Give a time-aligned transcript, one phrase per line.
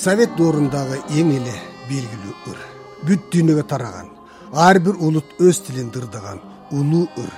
[0.00, 1.52] совет доорундагы эң эле
[1.88, 2.60] белгилүү ыр.
[3.04, 4.06] Бүт дүйнөгө тараган
[4.56, 6.40] ар бир улут өз тилин дырдаган
[6.72, 7.32] улуу ыр.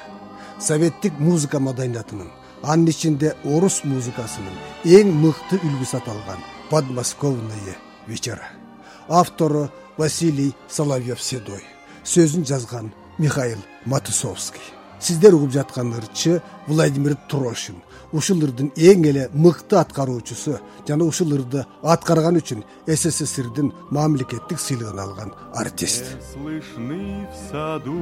[0.60, 2.28] Советтик музыка маданиятынын
[2.62, 4.60] анын ичинде орус музыкасынын
[4.98, 7.74] эң мыкты үлгүсү аталган подмосковные
[8.06, 8.46] вечера.
[9.08, 11.64] Автору василий соловьев седой.
[12.04, 17.76] Сөзүн жазган михаил матусовский сиздер угуп жаткан ырчы владимир трошин
[18.12, 20.58] ушул ырдын эң эле мыкты аткаруучусу
[20.88, 27.98] жана ушул ырды аткарган үчүн сссрдин мамлекеттик сыйлыгын алган артист слышны в саду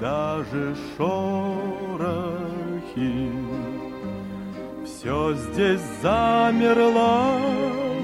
[0.00, 1.92] даже шорохи
[4.84, 7.38] все здесь замерло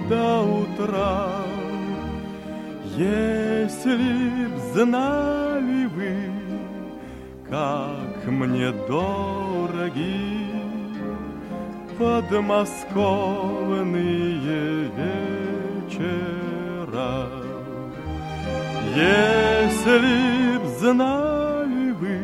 [0.08, 1.18] до утра
[2.96, 3.96] если
[4.48, 5.47] б вы
[7.50, 10.46] как мне дороги
[11.98, 14.90] подмосковные
[15.88, 17.26] вечера.
[18.94, 22.20] Если б знали вы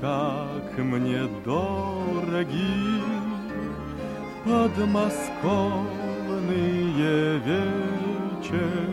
[0.00, 3.00] как мне дороги
[4.44, 8.84] подмосковные вечера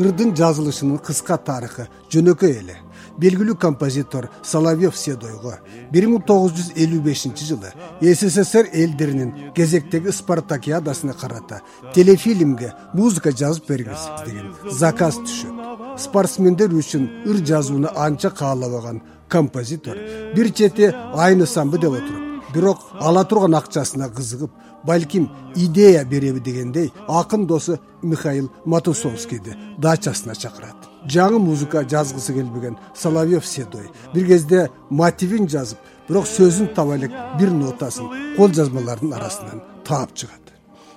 [0.00, 2.76] ырдын жазылышынын кыска тарыхы жөнөкөй эле.
[3.20, 5.58] Белгилүү композитор соловьев седойго
[5.92, 11.60] бир миң тогуз жүз элүү бешинчи жылы ссср элдеринин кезектеги спартакиадасына карата
[11.94, 15.52] телефильмге музыка жазып бериңиз деген заказ түшөт.
[15.98, 19.98] Спортсмендер үчүн ыр жазууну анча каалабаган композитор
[20.34, 24.50] бир чети айнысамбы деп отуруп бирок ала турган акчасына кызыгып
[24.84, 30.76] балким идея береби дегендей акын досу михаил матусовскийди дачасына чакырат.
[31.06, 35.78] Жаңы музыка жазгысы келбеген соловьев седой бир кезде мотивин жазып
[36.08, 40.52] бирок сөзүн таба элек бир нотасын кол жазмалардын арасынан таап чыгат.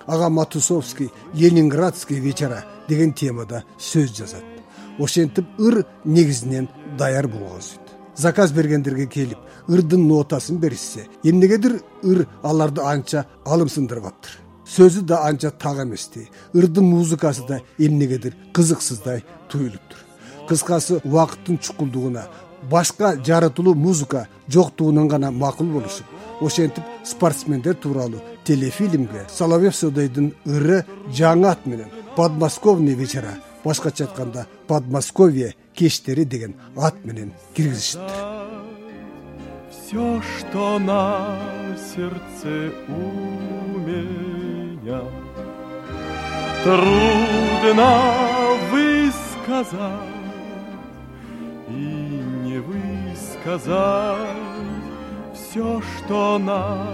[0.06, 4.44] Ага матусовский ленинградский вечера деген темада сөз жазат.
[4.98, 7.84] Ошентип ыр негизинен даяр болгонсуйт
[8.16, 9.38] заказ бергендерге келип
[9.68, 14.40] ырдын нотасын беришсе эмнегедир ыр аларды анча алымсындырбаптыр.
[14.66, 19.98] Сөзү да анча так эместей ырдын музыкасы да эмнегедир кызыксыздай туюлуптур.
[20.48, 22.26] Кыскасы убакыттын чукулдугуна
[22.70, 26.06] башка жаратылуу музыка жоктугунан гана макул болушуп
[26.40, 35.54] ошентип спортсмендер тууралуу телефильмге соловьев седойдун ыры жаңы ат менен подмосковный вечера башкача айтканда подмосковье
[35.74, 38.43] кештери деген ат менен киргизишиптир
[39.94, 41.38] все что на
[41.78, 45.02] сердце у меня.
[46.64, 47.92] Трудно
[48.72, 49.80] высказать
[51.68, 54.18] и не высказать
[55.32, 56.88] все что на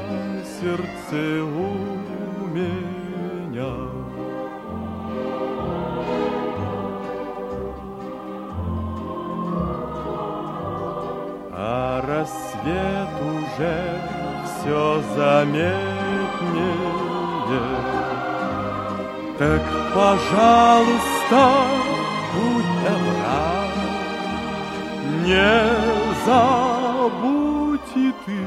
[0.60, 3.99] сердце у меня
[12.64, 14.00] а рассвет уже
[14.46, 15.74] все заметнее.
[19.38, 19.62] Так
[19.94, 21.42] пожалуйста
[22.34, 23.44] будь добра
[25.24, 25.52] не
[26.26, 28.42] забудь и ты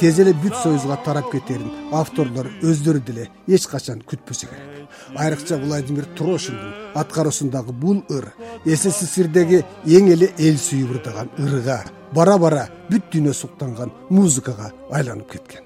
[0.00, 4.88] тез эле бүт союзга тарап кетерин авторлор өздөрү деле эч качан күтпөсө керек.
[5.16, 8.32] Айрыкча владимир трошиндин аткаруусундагы бул ыр
[8.64, 11.82] сссрдеги эң эле эл сүйүп ырдаган ырга
[12.12, 15.64] бара бара бүт дүйнө суктанган музыкага айланып кеткен.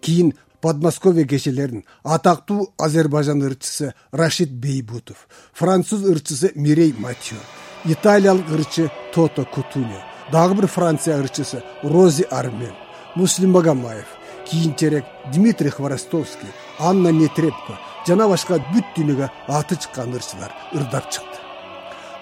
[0.00, 7.38] Кийин подмосковье кечелерин атактуу азербайжан ырчысы рашид бейбутов француз ырчысы мирей матио
[7.84, 12.74] италиялык ырчы тото кутуне дагы бир франция ырчысы рози армен
[13.14, 14.06] муслим магомаев
[14.48, 16.48] кийинчерээк дмитрий хворостовский
[16.78, 21.38] анна нетребко жана башка бүт дүйнөгө аты чыккан ырчылар ырдап чыкты.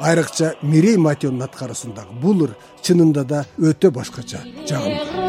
[0.01, 5.28] Айрыкча мирей матионун аткаруусундагы бул ыр чынында да өтө башкача жагымдуу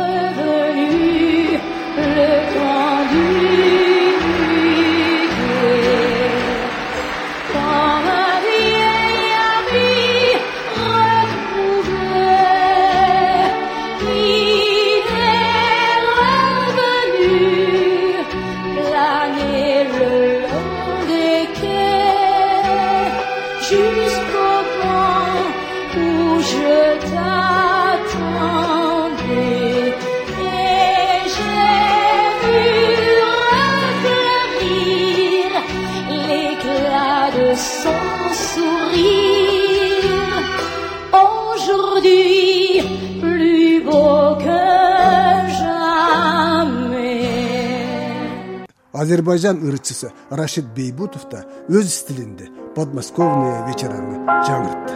[49.00, 54.96] азербайжан ырчысы рашид бейбутов да өз стилинде подмосковные вечераны жаңыртты.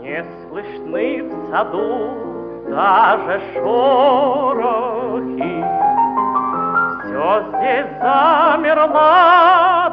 [0.00, 1.88] Не слышны в саду
[2.70, 5.56] даже шорохи.
[7.04, 9.92] Все здесь замерла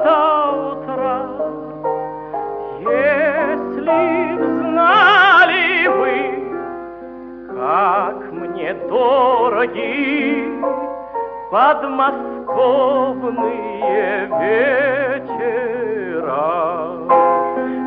[8.74, 10.48] дороги
[11.52, 15.62] подмосковные вечера.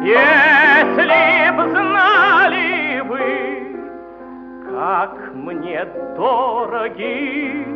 [0.03, 3.25] Если б знали вы
[4.71, 5.85] как мне
[6.17, 7.67] дороги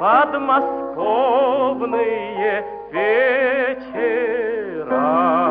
[0.00, 5.41] подмосковные вечера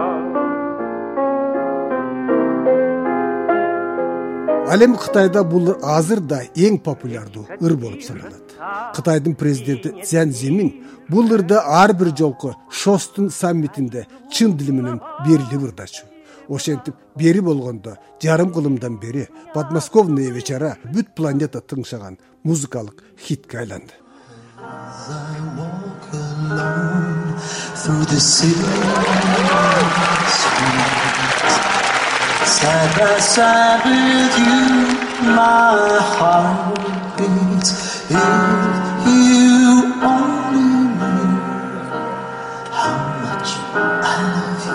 [4.72, 8.56] ал эми кытайда бул азыр да эң популярдуу ыр болуп саналат.
[8.96, 10.70] Кытайдын президенти цзян зимин
[11.10, 16.06] бул ырды ар бир жолку шостун саммитинде чын дили менен берилип ырдачу.
[16.48, 23.94] Ошентип бери болгондо жарым кылымдан бери подмосковные вечера бүт планета тыңшаган музыкалык хитке айланды.
[27.42, 28.56] Side
[31.92, 32.01] by
[32.46, 36.76] side with you, my heart
[37.18, 37.72] beats.
[38.10, 38.18] If
[39.06, 41.36] you only knew
[42.80, 44.66] how much I love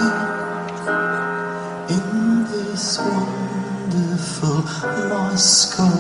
[1.89, 2.07] you in
[2.51, 4.59] this wonderful
[5.11, 5.96] Moscow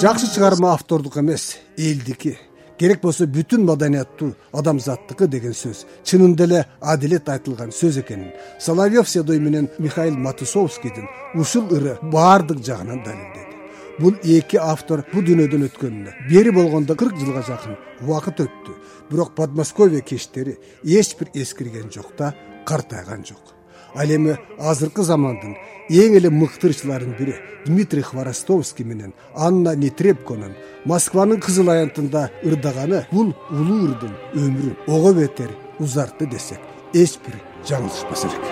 [0.00, 2.38] жакшы чыгарма автордуку эмес элдики.
[2.78, 5.84] Керек болсо бүтүн маданияттуу адамзаттыкы деген сөз.
[6.08, 11.04] Чынында эле адилет айтылган сөз экенин соловьев седой менен михаил матусовскийдин
[11.34, 13.60] ушул ыры баардык жагынан далилдеди
[14.00, 16.16] бул эки автор бул дүйнөдөн өткөнүнө.
[16.30, 18.80] Бери болгондо кырк жылга жакын убакыт өттү.
[19.10, 23.59] Бирок подмосковье кечтери эч бир эскирген жок да картайган жок
[23.94, 25.56] ал эми азыркы замандын
[25.88, 27.34] эң эле мыкты ырчыларынын бири
[27.66, 30.54] дмитрий хворостовский менен анна нетребконун
[30.84, 36.60] москванын кызыл аянтында ырдаганы бул улуу ырдын өмүрүн ого бетер узартты десек
[36.94, 37.36] эч бир
[37.68, 38.44] жаңылышпас элек.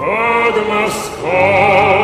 [0.00, 1.94] Под москва